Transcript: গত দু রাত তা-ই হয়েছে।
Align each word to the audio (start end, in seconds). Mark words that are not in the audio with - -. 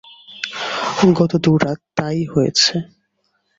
গত 1.17 1.31
দু 1.43 1.51
রাত 1.57 1.79
তা-ই 1.97 2.21
হয়েছে। 2.25 2.73